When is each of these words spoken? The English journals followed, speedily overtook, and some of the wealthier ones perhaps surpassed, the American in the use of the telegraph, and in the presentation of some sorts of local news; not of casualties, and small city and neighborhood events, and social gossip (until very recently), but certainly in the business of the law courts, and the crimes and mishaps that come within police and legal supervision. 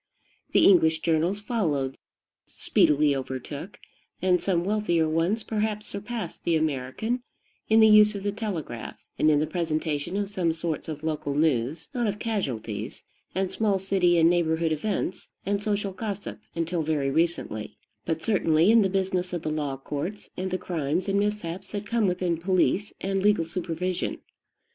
The 0.51 0.65
English 0.65 1.01
journals 1.01 1.41
followed, 1.41 1.95
speedily 2.47 3.15
overtook, 3.15 3.77
and 4.19 4.41
some 4.41 4.61
of 4.61 4.65
the 4.65 4.69
wealthier 4.69 5.07
ones 5.07 5.43
perhaps 5.43 5.85
surpassed, 5.85 6.43
the 6.43 6.55
American 6.55 7.21
in 7.69 7.81
the 7.81 7.87
use 7.87 8.15
of 8.15 8.23
the 8.23 8.31
telegraph, 8.31 8.97
and 9.19 9.29
in 9.29 9.39
the 9.39 9.45
presentation 9.45 10.17
of 10.17 10.27
some 10.31 10.53
sorts 10.53 10.89
of 10.89 11.03
local 11.03 11.35
news; 11.35 11.91
not 11.93 12.07
of 12.07 12.17
casualties, 12.17 13.03
and 13.35 13.51
small 13.51 13.77
city 13.77 14.17
and 14.17 14.27
neighborhood 14.27 14.71
events, 14.71 15.29
and 15.45 15.61
social 15.61 15.91
gossip 15.91 16.39
(until 16.55 16.81
very 16.81 17.11
recently), 17.11 17.77
but 18.03 18.23
certainly 18.23 18.71
in 18.71 18.81
the 18.81 18.89
business 18.89 19.33
of 19.33 19.43
the 19.43 19.51
law 19.51 19.77
courts, 19.77 20.31
and 20.35 20.49
the 20.49 20.57
crimes 20.57 21.07
and 21.07 21.19
mishaps 21.19 21.69
that 21.69 21.85
come 21.85 22.07
within 22.07 22.37
police 22.39 22.91
and 23.01 23.21
legal 23.21 23.45
supervision. 23.45 24.17